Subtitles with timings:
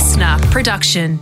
[0.00, 1.18] listener production.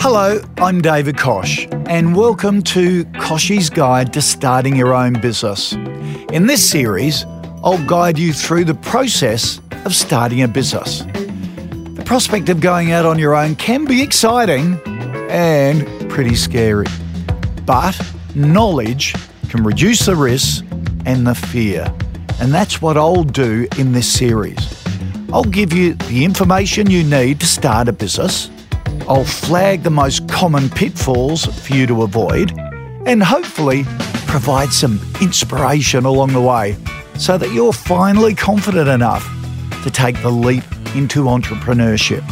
[0.00, 5.74] Hello, I'm David Koch, and welcome to Kochie's Guide to Starting Your Own Business.
[6.32, 7.24] In this series,
[7.62, 11.02] I'll guide you through the process of starting a business.
[11.94, 14.80] The prospect of going out on your own can be exciting
[15.30, 16.88] and pretty scary,
[17.64, 17.96] but
[18.34, 19.14] knowledge
[19.50, 20.64] can reduce the risks
[21.04, 21.94] and the fear.
[22.40, 24.75] And that's what I'll do in this series.
[25.36, 28.48] I'll give you the information you need to start a business.
[29.06, 32.58] I'll flag the most common pitfalls for you to avoid
[33.04, 33.84] and hopefully
[34.26, 36.74] provide some inspiration along the way
[37.18, 39.28] so that you're finally confident enough
[39.82, 42.24] to take the leap into entrepreneurship.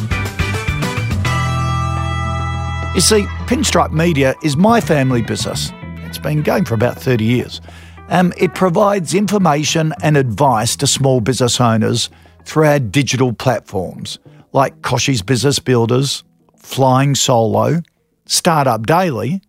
[2.95, 5.73] You see, Pinstripe Media is my family business.
[6.07, 7.61] It's been going for about 30 years.
[8.09, 12.09] Um, it provides information and advice to small business owners
[12.45, 14.19] through our digital platforms
[14.53, 16.23] like Kochie's Business Builders,
[16.57, 17.83] Flying Solo,
[18.27, 19.43] Startup Daily,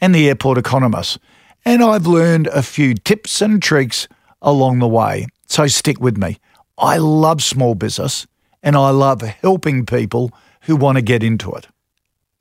[0.00, 1.18] and the Airport Economist.
[1.64, 4.08] And I've learned a few tips and tricks
[4.42, 5.26] along the way.
[5.46, 6.38] So stick with me.
[6.76, 8.26] I love small business
[8.62, 10.32] and I love helping people
[10.62, 11.66] who want to get into it.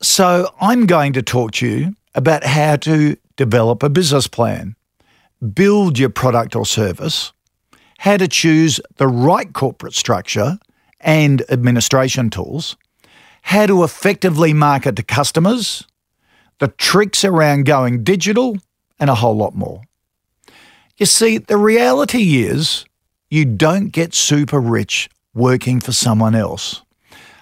[0.01, 4.75] So I'm going to talk to you about how to develop a business plan
[5.53, 7.31] build your product or service,
[7.97, 10.57] how to choose the right corporate structure
[10.99, 12.75] and administration tools,
[13.43, 15.85] how to effectively market to customers,
[16.59, 18.57] the tricks around going digital,
[18.99, 19.81] and a whole lot more.
[20.97, 22.85] You see, the reality is
[23.29, 26.81] you don't get super rich working for someone else.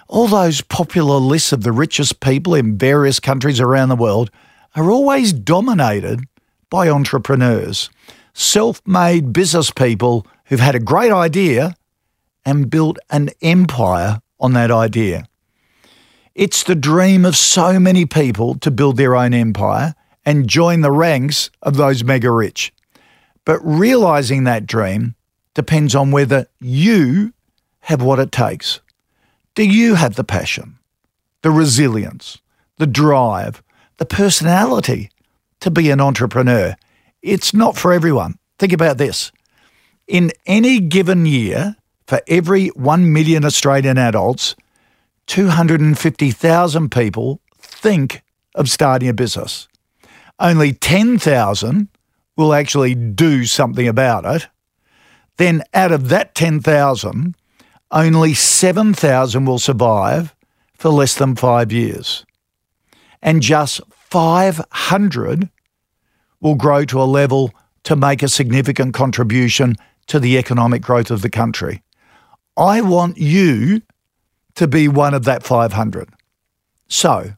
[0.07, 4.29] All those popular lists of the richest people in various countries around the world
[4.75, 6.19] are always dominated
[6.69, 7.89] by entrepreneurs,
[8.35, 11.75] self made business people who've had a great idea
[12.45, 15.27] and built an empire on that idea.
[16.35, 20.91] It's the dream of so many people to build their own empire and join the
[20.91, 22.71] ranks of those mega rich.
[23.45, 25.15] But realizing that dream
[25.55, 27.33] depends on whether you
[27.79, 28.81] have what it takes.
[29.55, 30.77] Do you have the passion,
[31.41, 32.39] the resilience,
[32.77, 33.63] the drive,
[33.97, 35.09] the personality
[35.61, 36.75] to be an entrepreneur.
[37.25, 38.37] It's not for everyone.
[38.59, 39.31] Think about this.
[40.07, 41.75] In any given year,
[42.05, 44.55] for every 1 million Australian adults,
[45.25, 48.21] 250,000 people think
[48.53, 49.67] of starting a business.
[50.39, 51.87] Only 10,000
[52.37, 54.47] will actually do something about it.
[55.37, 57.35] Then out of that 10,000,
[57.89, 60.35] only 7,000 will survive
[60.75, 62.23] for less than five years.
[63.19, 65.49] And just 500
[66.45, 67.51] will grow to a level
[67.81, 69.75] to make a significant contribution
[70.05, 71.81] to the economic growth of the country.
[72.55, 73.81] I want you
[74.53, 76.07] to be one of that 500.
[76.87, 77.33] So,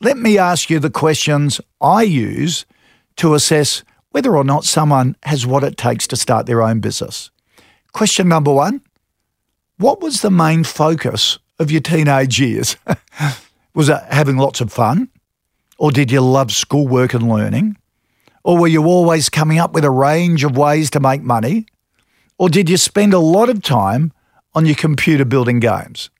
[0.00, 2.66] let me ask you the questions I use
[3.18, 7.30] to assess whether or not someone has what it takes to start their own business.
[7.92, 8.80] Question number one
[9.76, 12.76] What was the main focus of your teenage years?
[13.74, 15.08] was it having lots of fun?
[15.78, 17.76] Or did you love schoolwork and learning?
[18.42, 21.66] Or were you always coming up with a range of ways to make money?
[22.38, 24.12] Or did you spend a lot of time
[24.54, 26.10] on your computer building games?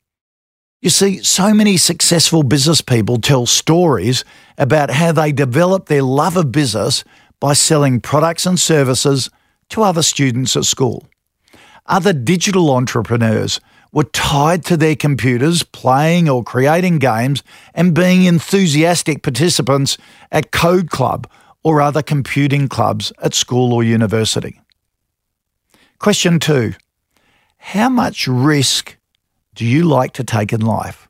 [0.81, 4.23] You see, so many successful business people tell stories
[4.57, 7.03] about how they developed their love of business
[7.39, 9.29] by selling products and services
[9.69, 11.07] to other students at school.
[11.85, 13.59] Other digital entrepreneurs
[13.91, 17.43] were tied to their computers, playing or creating games,
[17.73, 19.97] and being enthusiastic participants
[20.31, 21.27] at Code Club
[21.63, 24.59] or other computing clubs at school or university.
[25.99, 26.73] Question two
[27.57, 28.97] How much risk
[29.55, 31.07] do you like to take in life?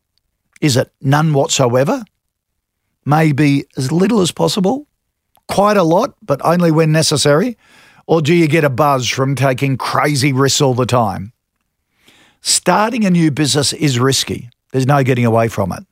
[0.59, 2.03] Is it none whatsoever?
[3.05, 4.87] Maybe as little as possible?
[5.47, 7.57] Quite a lot, but only when necessary?
[8.05, 11.33] Or do you get a buzz from taking crazy risks all the time?
[12.41, 14.49] Starting a new business is risky.
[14.71, 15.83] There's no getting away from it.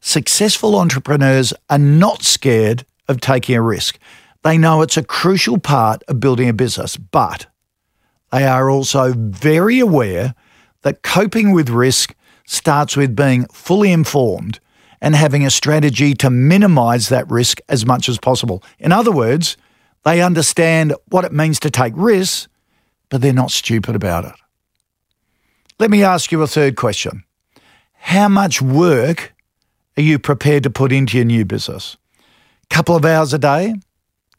[0.00, 3.98] Successful entrepreneurs are not scared of taking a risk.
[4.42, 7.46] They know it's a crucial part of building a business, but
[8.30, 10.34] they are also very aware
[10.82, 12.14] that coping with risk
[12.46, 14.60] starts with being fully informed
[15.00, 18.62] and having a strategy to minimize that risk as much as possible.
[18.78, 19.56] In other words,
[20.04, 22.48] they understand what it means to take risks,
[23.08, 24.34] but they're not stupid about it.
[25.78, 27.24] Let me ask you a third question.
[27.94, 29.34] How much work
[29.96, 31.96] are you prepared to put into your new business?
[32.64, 33.74] Couple of hours a day,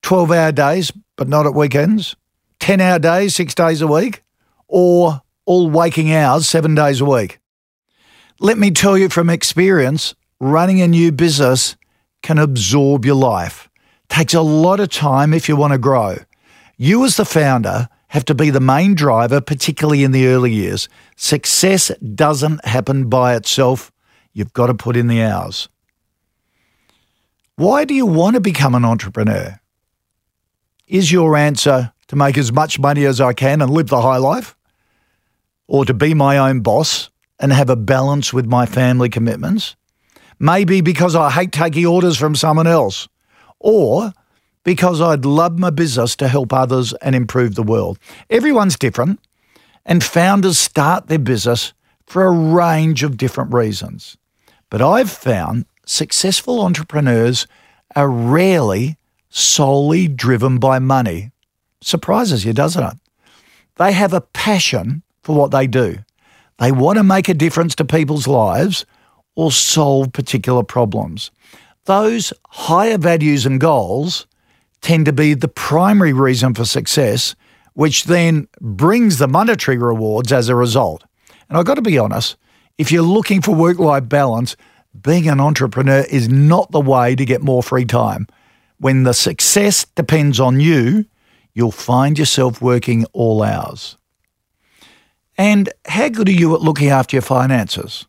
[0.02, 2.16] 12 hour days, but not at weekends,
[2.60, 4.24] 10 hour days, six days a week,
[4.68, 7.40] or all waking hours, seven days a week.
[8.40, 11.76] Let me tell you from experience, running a new business
[12.22, 13.70] can absorb your life.
[14.10, 16.18] Takes a lot of time if you want to grow.
[16.78, 20.90] You as the founder have to be the main driver, particularly in the early years.
[21.16, 23.92] Success doesn't happen by itself.
[24.34, 25.70] You've got to put in the hours.
[27.58, 29.62] Why do you want to become an entrepreneur?
[30.88, 34.18] Is your answer to make as much money as I can and live the high
[34.18, 34.58] life?
[35.66, 37.10] Or to be my own boss
[37.40, 39.78] and have a balance with my family commitments?
[40.38, 43.08] Maybe because I hate taking orders from someone else.
[43.60, 44.14] Or
[44.66, 48.00] because I'd love my business to help others and improve the world.
[48.30, 49.22] Everyone's different,
[49.86, 51.72] and founders start their business
[52.06, 54.18] for a range of different reasons.
[54.70, 57.48] But I've found successful entrepreneurs
[57.96, 58.98] are rarely
[59.30, 61.32] solely driven by money.
[61.82, 62.98] Surprises you, doesn't it?
[63.76, 65.98] They have a passion for what they do.
[66.58, 68.86] They want to make a difference to people's lives
[69.36, 71.32] or solve particular problems.
[71.84, 74.26] Those higher values and goals
[74.82, 77.36] tend to be the primary reason for success,
[77.74, 81.04] which then brings the monetary rewards as a result.
[81.50, 82.38] And I've got to be honest,
[82.78, 84.56] if you're looking for work life balance,
[85.02, 88.28] being an entrepreneur is not the way to get more free time.
[88.80, 91.06] When the success depends on you,
[91.54, 93.98] you'll find yourself working all hours.
[95.38, 98.06] And how good are you at looking after your finances?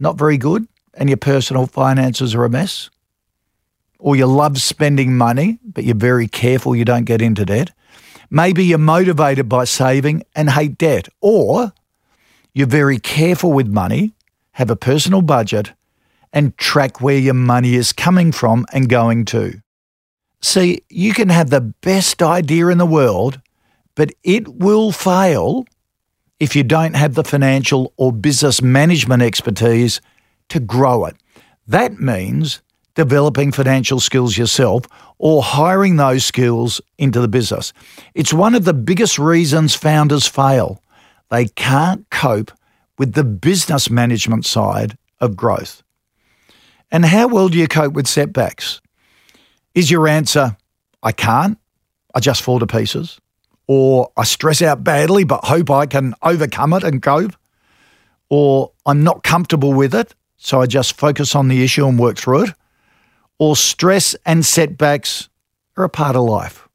[0.00, 2.90] Not very good, and your personal finances are a mess?
[3.98, 7.72] Or you love spending money, but you're very careful you don't get into debt?
[8.30, 11.72] Maybe you're motivated by saving and hate debt, or
[12.52, 14.12] you're very careful with money,
[14.54, 15.72] have a personal budget,
[16.32, 19.60] and track where your money is coming from and going to.
[20.42, 23.40] See, you can have the best idea in the world,
[23.94, 25.64] but it will fail
[26.40, 30.00] if you don't have the financial or business management expertise
[30.48, 31.16] to grow it.
[31.66, 32.60] That means
[32.94, 34.84] developing financial skills yourself
[35.18, 37.72] or hiring those skills into the business.
[38.14, 40.82] It's one of the biggest reasons founders fail.
[41.30, 42.52] They can't cope
[42.98, 45.82] with the business management side of growth.
[46.90, 48.80] And how well do you cope with setbacks?
[49.74, 50.56] Is your answer,
[51.02, 51.58] I can't,
[52.14, 53.18] I just fall to pieces?
[53.66, 57.32] Or I stress out badly but hope I can overcome it and cope?
[58.28, 62.16] Or I'm not comfortable with it, so I just focus on the issue and work
[62.16, 62.50] through it?
[63.38, 65.28] Or stress and setbacks
[65.76, 66.68] are a part of life.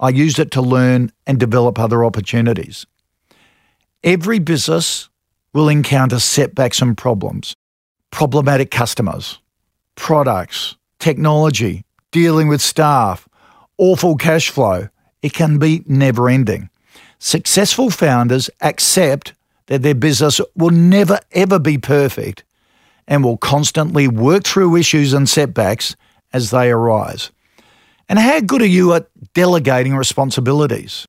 [0.00, 2.86] I use it to learn and develop other opportunities.
[4.04, 5.07] Every business
[5.52, 7.54] will encounter setbacks and problems,
[8.10, 9.38] problematic customers,
[9.94, 13.28] products, technology, dealing with staff,
[13.76, 14.88] awful cash flow.
[15.22, 16.70] It can be never ending.
[17.18, 19.34] Successful founders accept
[19.66, 22.44] that their business will never ever be perfect
[23.06, 25.96] and will constantly work through issues and setbacks
[26.32, 27.30] as they arise.
[28.08, 31.06] And how good are you at delegating responsibilities?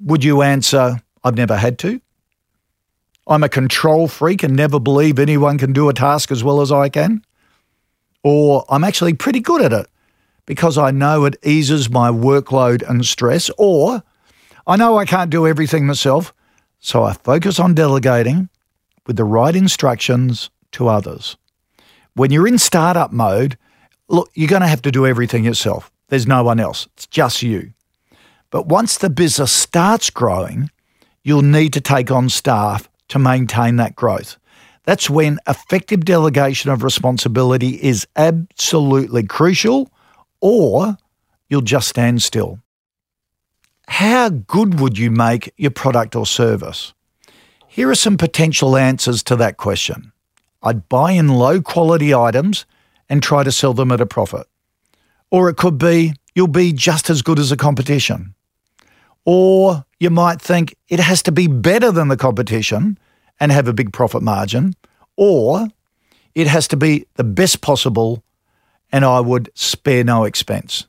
[0.00, 2.00] Would you answer, I've never had to?
[3.26, 6.70] I'm a control freak and never believe anyone can do a task as well as
[6.70, 7.24] I can?
[8.22, 9.86] Or I'm actually pretty good at it
[10.46, 13.50] because I know it eases my workload and stress?
[13.56, 14.02] Or
[14.66, 16.34] I know I can't do everything myself,
[16.80, 18.48] so I focus on delegating
[19.06, 21.36] with the right instructions to others.
[22.14, 23.58] When you're in startup mode,
[24.08, 25.90] look, you're going to have to do everything yourself.
[26.08, 27.72] There's no one else, it's just you.
[28.50, 30.70] But once the business starts growing,
[31.22, 34.38] you'll need to take on staff to maintain that growth.
[34.86, 39.88] That's when effective delegation of responsibility is absolutely crucial,
[40.40, 40.98] or
[41.48, 42.58] you'll just stand still.
[43.86, 46.92] How good would you make your product or service?
[47.68, 50.10] Here are some potential answers to that question.
[50.60, 52.66] I'd buy in low quality items
[53.08, 54.48] and try to sell them at a profit.
[55.30, 58.34] Or it could be you'll be just as good as the competition.
[59.24, 62.98] Or you might think it has to be better than the competition
[63.40, 64.74] and have a big profit margin.
[65.16, 65.68] Or
[66.34, 68.22] it has to be the best possible
[68.92, 70.86] and I would spare no expense.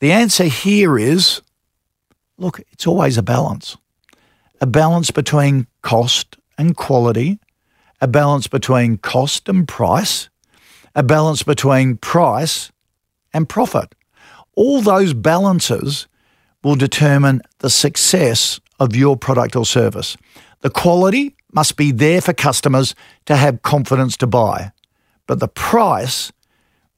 [0.00, 1.42] The answer here is
[2.38, 3.76] look, it's always a balance.
[4.62, 7.38] A balance between cost and quality
[8.00, 10.28] a balance between cost and price,
[10.94, 12.72] a balance between price
[13.32, 13.94] and profit.
[14.54, 16.06] All those balances
[16.62, 20.16] will determine the success of your product or service.
[20.60, 22.94] The quality must be there for customers
[23.26, 24.72] to have confidence to buy,
[25.26, 26.32] but the price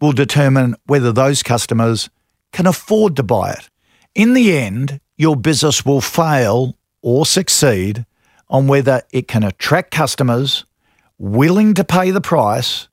[0.00, 2.10] will determine whether those customers
[2.52, 3.70] can afford to buy it.
[4.14, 8.04] In the end, your business will fail or succeed
[8.50, 10.64] on whether it can attract customers
[11.18, 12.88] willing to pay the price,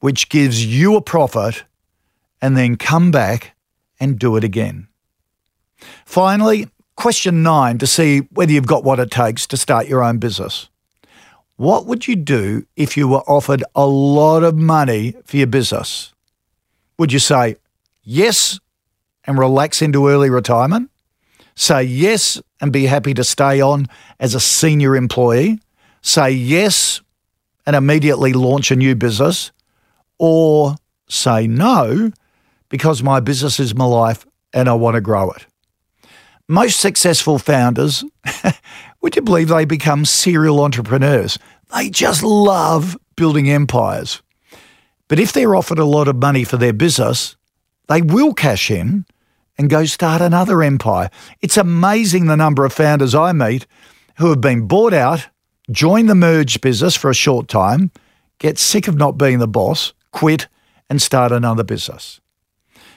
[0.00, 1.64] which gives you a profit,
[2.42, 3.54] and then come back
[4.00, 4.88] and do it again.
[6.04, 6.68] Finally,
[7.00, 10.68] question nine to see whether you've got what it takes to start your own business.
[11.56, 16.12] What would you do if you were offered a lot of money for your business?
[16.98, 17.56] Would you say
[18.02, 18.60] yes
[19.24, 20.90] and relax into early retirement?
[21.54, 23.86] Say yes and be happy to stay on
[24.18, 25.58] as a senior employee?
[26.02, 27.00] Say yes
[27.64, 29.52] and immediately launch a new business?
[30.18, 30.76] Or
[31.08, 32.12] say no
[32.68, 35.46] because my business is my life and I want to grow it?
[36.50, 38.02] Most successful founders,
[39.00, 41.38] would you believe they become serial entrepreneurs?
[41.72, 44.20] They just love building empires.
[45.06, 47.36] But if they're offered a lot of money for their business,
[47.86, 49.06] they will cash in
[49.58, 51.08] and go start another empire.
[51.40, 53.68] It's amazing the number of founders I meet
[54.16, 55.28] who have been bought out,
[55.70, 57.92] join the merged business for a short time,
[58.40, 60.48] get sick of not being the boss, quit,
[60.88, 62.20] and start another business.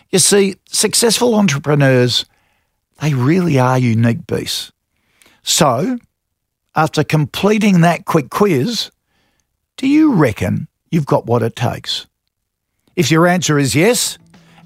[0.10, 2.26] You see, successful entrepreneurs
[3.02, 4.72] they really are unique beasts.
[5.44, 5.98] So,
[6.76, 8.92] after completing that quick quiz,
[9.78, 12.08] do you reckon you've got what it takes?
[12.96, 14.18] If your answer is yes,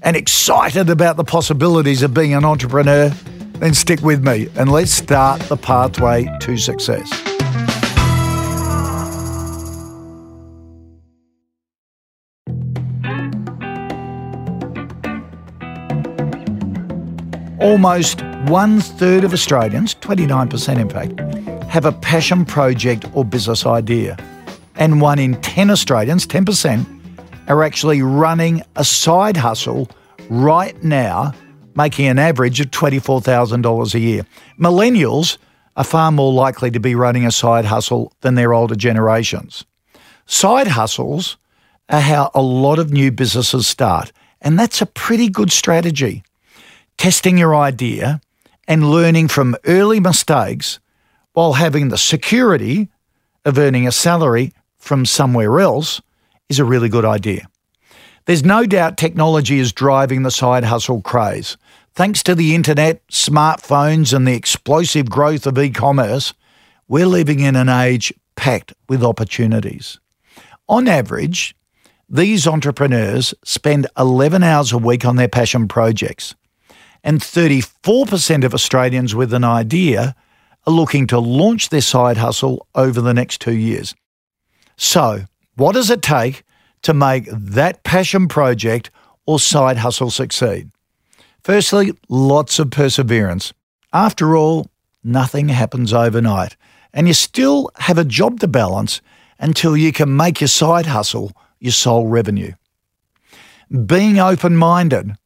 [0.02, 3.08] and excited about the possibilities of being an entrepreneur,
[3.54, 7.10] then stick with me and let's start the pathway to success.
[17.60, 24.16] Almost one third of Australians, 29% in fact, have a passion project or business idea.
[24.76, 26.86] And one in 10 Australians, 10%,
[27.48, 29.90] are actually running a side hustle
[30.30, 31.34] right now,
[31.74, 34.24] making an average of $24,000 a year.
[34.56, 35.36] Millennials
[35.76, 39.64] are far more likely to be running a side hustle than their older generations.
[40.26, 41.36] Side hustles
[41.88, 46.22] are how a lot of new businesses start, and that's a pretty good strategy
[46.98, 48.20] testing your idea
[48.66, 50.78] and learning from early mistakes
[51.32, 52.88] while having the security
[53.44, 56.02] of earning a salary from somewhere else
[56.48, 57.48] is a really good idea.
[58.26, 61.56] There's no doubt technology is driving the side hustle craze.
[61.94, 66.34] Thanks to the internet, smartphones, and the explosive growth of e commerce,
[66.88, 69.98] we're living in an age packed with opportunities.
[70.68, 71.56] On average,
[72.08, 76.34] these entrepreneurs spend 11 hours a week on their passion projects
[77.04, 80.14] and 34% of Australians with an idea
[80.66, 83.94] are looking to launch their side hustle over the next two years.
[84.76, 85.24] So,
[85.56, 86.44] what does it take
[86.82, 88.90] to make that passion project
[89.26, 90.70] or side hustle succeed?
[91.42, 93.52] Firstly, lots of perseverance.
[93.92, 94.70] After all,
[95.02, 96.56] nothing happens overnight,
[96.92, 99.00] and you still have a job to balance
[99.38, 102.52] until you can make your side hustle your sole revenue.
[103.86, 105.16] Being open minded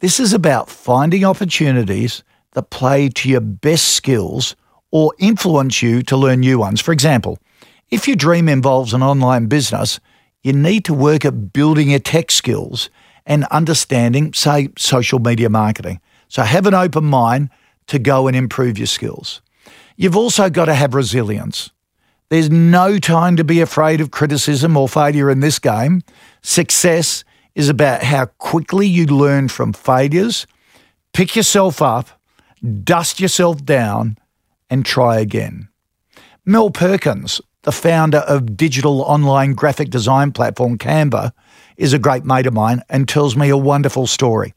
[0.00, 4.56] this is about finding opportunities that play to your best skills
[4.90, 6.80] or influence you to learn new ones.
[6.80, 7.38] For example,
[7.90, 10.00] if your dream involves an online business,
[10.42, 12.90] you need to work at building your tech skills
[13.26, 16.00] and understanding, say, social media marketing.
[16.28, 17.50] So have an open mind
[17.88, 19.42] to go and improve your skills.
[19.96, 21.70] You've also got to have resilience.
[22.30, 26.02] There's no time to be afraid of criticism or failure in this game.
[26.42, 27.24] Success
[27.60, 30.46] is about how quickly you learn from failures,
[31.12, 32.08] pick yourself up,
[32.82, 34.16] dust yourself down,
[34.70, 35.68] and try again.
[36.46, 41.32] Mel Perkins, the founder of digital online graphic design platform Canva,
[41.76, 44.54] is a great mate of mine and tells me a wonderful story.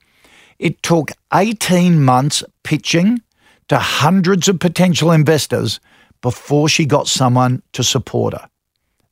[0.57, 3.22] It took 18 months pitching
[3.67, 5.81] to hundreds of potential investors
[6.22, 8.50] before she got someone to support her.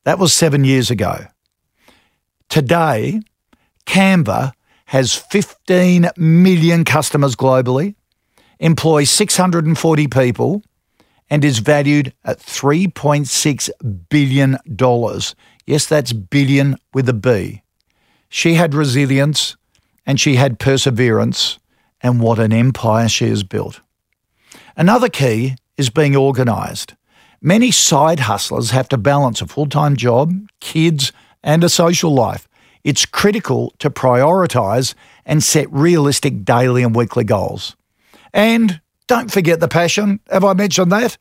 [0.06, 1.26] That was seven years ago.
[2.48, 3.20] Today,
[3.86, 4.54] Canva
[4.86, 7.96] has 15 million customers globally,
[8.60, 10.64] employs 640 people,
[11.30, 13.70] and is valued at $3.6
[14.10, 14.58] billion.
[15.66, 17.62] Yes, that's billion with a B.
[18.28, 19.56] She had resilience
[20.06, 21.60] and she had perseverance,
[22.02, 23.82] and what an empire she has built.
[24.76, 26.96] Another key is being organised.
[27.42, 31.12] Many side hustlers have to balance a full time job, kids,
[31.44, 32.48] and a social life.
[32.84, 34.94] It's critical to prioritise
[35.26, 37.76] and set realistic daily and weekly goals.
[38.34, 40.20] And don't forget the passion.
[40.30, 41.18] Have I mentioned that?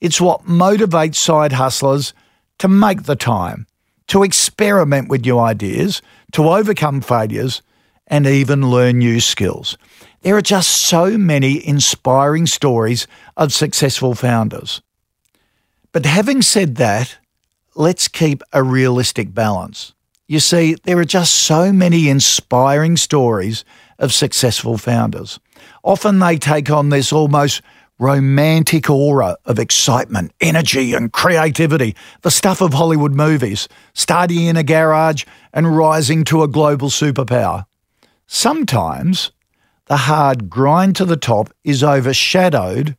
[0.00, 2.14] It's what motivates side hustlers
[2.58, 3.66] to make the time,
[4.08, 6.02] to experiment with new ideas,
[6.32, 7.62] to overcome failures,
[8.06, 9.78] and even learn new skills.
[10.22, 14.82] There are just so many inspiring stories of successful founders.
[15.92, 17.16] But having said that,
[17.74, 19.94] let's keep a realistic balance.
[20.30, 23.64] You see, there are just so many inspiring stories
[23.98, 25.40] of successful founders.
[25.82, 27.62] Often they take on this almost
[27.98, 34.62] romantic aura of excitement, energy, and creativity, the stuff of Hollywood movies, starting in a
[34.62, 37.64] garage and rising to a global superpower.
[38.28, 39.32] Sometimes
[39.86, 42.96] the hard grind to the top is overshadowed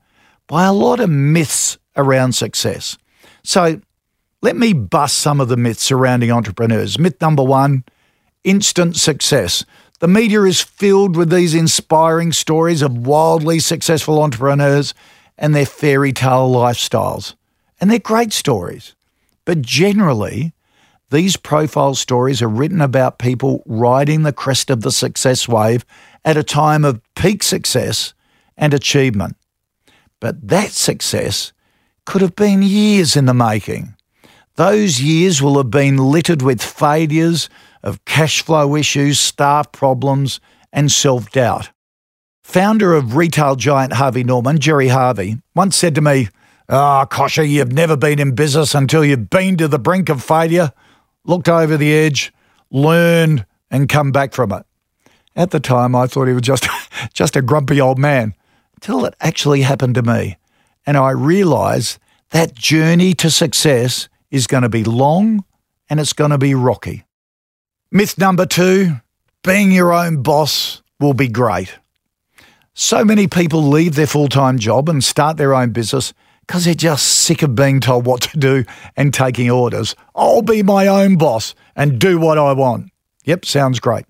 [0.47, 2.97] by a lot of myths around success.
[3.41, 3.79] So
[4.41, 6.97] let me bust some of the myths surrounding entrepreneurs.
[6.97, 7.83] Myth number one
[8.43, 9.63] instant success.
[9.99, 14.95] The media is filled with these inspiring stories of wildly successful entrepreneurs
[15.37, 17.35] and their fairy tale lifestyles.
[17.79, 18.95] And they're great stories.
[19.45, 20.53] But generally,
[21.11, 25.85] these profile stories are written about people riding the crest of the success wave
[26.25, 28.13] at a time of peak success
[28.57, 29.35] and achievement.
[30.19, 31.53] But that success
[32.05, 33.95] could have been years in the making.
[34.61, 37.49] Those years will have been littered with failures,
[37.81, 40.39] of cash flow issues, staff problems,
[40.71, 41.71] and self doubt.
[42.43, 46.29] Founder of retail giant Harvey Norman, Gerry Harvey, once said to me,
[46.69, 50.23] Ah, oh, Kochie, you've never been in business until you've been to the brink of
[50.23, 50.73] failure,
[51.25, 52.31] looked over the edge,
[52.69, 54.63] learned, and come back from it.
[55.35, 56.67] At the time, I thought he was just,
[57.15, 58.35] just a grumpy old man,
[58.75, 60.37] until it actually happened to me.
[60.85, 61.97] And I realised
[62.29, 65.43] that journey to success is going to be long
[65.89, 67.05] and it's going to be rocky.
[67.91, 69.01] Myth number two
[69.43, 71.77] being your own boss will be great.
[72.73, 76.13] So many people leave their full time job and start their own business
[76.47, 79.95] because they're just sick of being told what to do and taking orders.
[80.15, 82.91] I'll be my own boss and do what I want.
[83.25, 84.05] Yep, sounds great.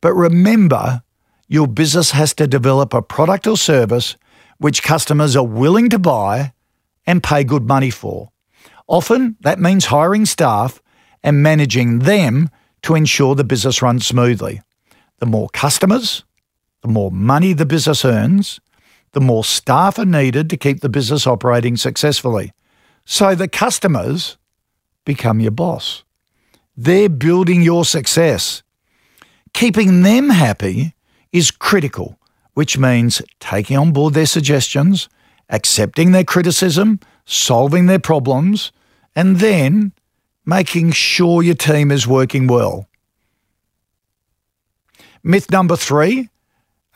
[0.00, 1.02] But remember,
[1.48, 4.16] your business has to develop a product or service
[4.58, 6.52] which customers are willing to buy
[7.06, 8.30] and pay good money for.
[8.90, 10.82] Often that means hiring staff
[11.22, 12.50] and managing them
[12.82, 14.62] to ensure the business runs smoothly.
[15.18, 16.24] The more customers,
[16.82, 18.58] the more money the business earns,
[19.12, 22.52] the more staff are needed to keep the business operating successfully.
[23.04, 24.38] So the customers
[25.04, 26.02] become your boss.
[26.76, 28.64] They're building your success.
[29.54, 30.94] Keeping them happy
[31.30, 32.18] is critical,
[32.54, 35.08] which means taking on board their suggestions,
[35.48, 38.72] accepting their criticism, solving their problems,
[39.14, 39.92] and then
[40.44, 42.88] making sure your team is working well.
[45.22, 46.28] Myth number three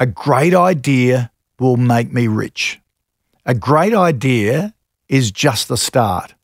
[0.00, 2.81] a great idea will make me rich.
[3.46, 4.74] A great idea
[5.09, 6.35] is just the start,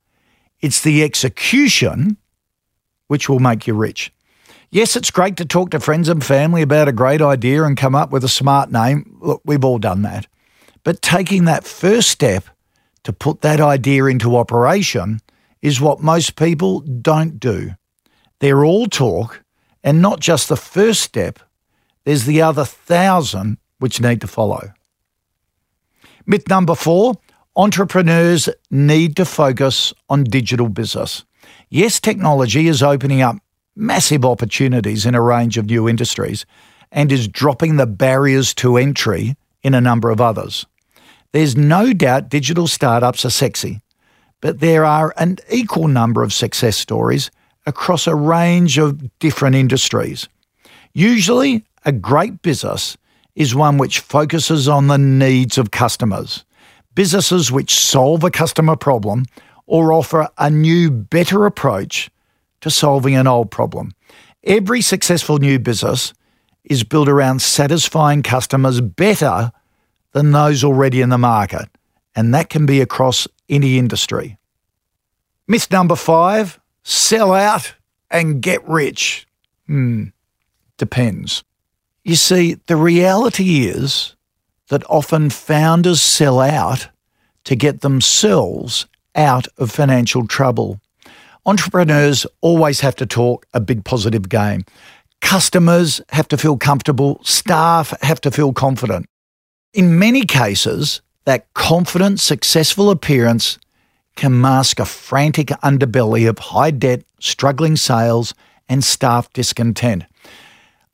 [0.60, 2.16] it's the execution
[3.08, 4.12] which will make you rich.
[4.70, 7.96] Yes, it's great to talk to friends and family about a great idea and come
[7.96, 9.18] up with a smart name.
[9.20, 10.28] Look, we've all done that.
[10.84, 12.44] But taking that first step
[13.02, 15.20] to put that idea into operation
[15.62, 17.72] is what most people don't do.
[18.38, 19.42] They're all talk,
[19.84, 21.38] and not just the first step,
[22.04, 24.72] there's the other thousand which need to follow.
[26.26, 27.14] Myth number four
[27.56, 31.24] entrepreneurs need to focus on digital business.
[31.68, 33.36] Yes, technology is opening up
[33.76, 36.46] massive opportunities in a range of new industries
[36.92, 40.66] and is dropping the barriers to entry in a number of others.
[41.32, 43.80] There's no doubt digital startups are sexy,
[44.40, 47.30] but there are an equal number of success stories
[47.66, 50.28] across a range of different industries.
[50.92, 52.96] Usually, a great business
[53.34, 56.44] is one which focuses on the needs of customers.
[56.94, 59.24] Businesses which solve a customer problem
[59.66, 62.10] or offer a new, better approach
[62.60, 63.92] to solving an old problem.
[64.42, 66.12] Every successful new business
[66.64, 69.52] is built around satisfying customers better
[70.12, 71.68] than those already in the market,
[72.16, 74.38] and that can be across any industry.
[75.46, 77.74] Myth number five sell out
[78.10, 79.26] and get rich.
[79.66, 80.04] Hmm,
[80.78, 81.44] depends.
[82.04, 84.16] You see, the reality is
[84.68, 86.88] that often founders sell out
[87.44, 90.80] to get themselves out of financial trouble.
[91.46, 94.64] Entrepreneurs always have to talk a big positive game.
[95.20, 99.06] Customers have to feel comfortable, staff have to feel confident.
[99.74, 103.58] In many cases, that confident, successful appearance
[104.16, 108.34] can mask a frantic underbelly of high debt, struggling sales,
[108.68, 110.04] and staff discontent.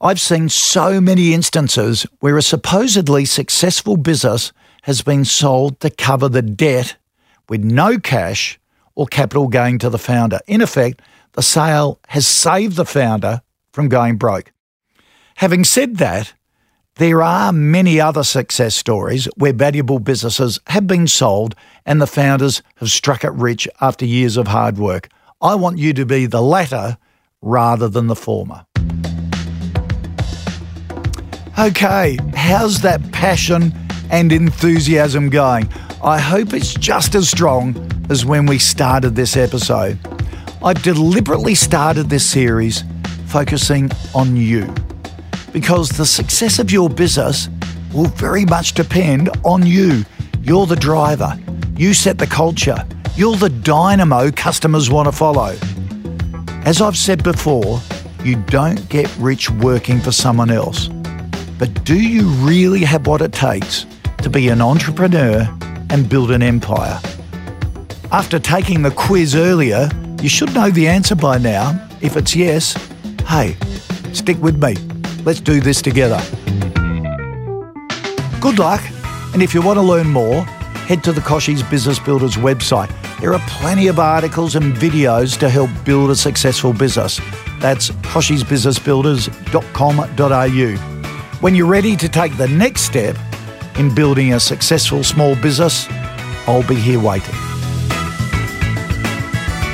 [0.01, 6.29] I've seen so many instances where a supposedly successful business has been sold to cover
[6.29, 6.97] the debt
[7.49, 8.59] with no cash
[8.95, 10.41] or capital going to the founder.
[10.47, 11.01] In effect,
[11.33, 14.53] the sale has saved the founder from going broke.
[15.37, 16.33] Having said that,
[16.99, 21.55] there are many other success stories where valuable businesses have been sold
[21.85, 25.11] and the founders have struck it rich after years of hard work.
[25.43, 26.97] I want you to be the latter
[27.43, 28.65] rather than the former.
[31.59, 33.75] Okay, how's that passion
[34.11, 35.69] and enthusiasm going?
[36.03, 37.77] I hope it's just as strong
[38.09, 39.99] as when we started this episode.
[40.65, 42.85] I've deliberately started this series
[43.27, 44.75] focusing on you
[45.53, 47.49] because the success of your business
[47.93, 50.05] will very much depend on you.
[50.43, 51.39] You're the driver,
[51.77, 55.57] you set the culture, you're the dynamo customers want to follow.
[56.65, 57.81] As I've said before,
[58.23, 60.89] you don't get rich working for someone else.
[61.59, 63.87] But do you really have what it takes
[64.23, 65.49] to be an entrepreneur
[65.91, 67.01] and build an empire?
[68.13, 69.89] After taking the quiz earlier,
[70.21, 71.89] you should know the answer by now.
[72.01, 72.75] If it's yes,
[73.27, 73.57] hey,
[74.13, 74.75] stick with me.
[75.27, 76.23] Let's do this together.
[78.41, 78.81] Good luck,
[79.35, 80.45] and if you want to learn more,
[80.87, 82.93] head to the Kochie's Business Builders website.
[83.21, 87.21] There are plenty of articles and videos to help build a successful business.
[87.59, 90.77] That's kochiesbusinessbuilders.com.au.
[91.41, 93.17] When you're ready to take the next step
[93.79, 95.89] in building a successful small business,
[96.47, 97.35] I'll be here waiting.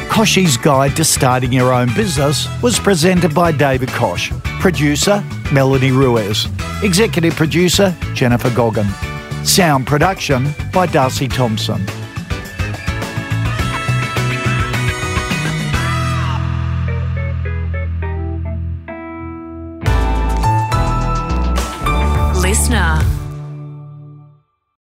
[0.08, 6.48] Kochie's Guide to Starting Your Own Business was presented by David Koch, producer Melanie Ruiz,
[6.82, 8.88] executive producer Jennifer Goggin,
[9.44, 12.01] sound production by Darcy Thompson.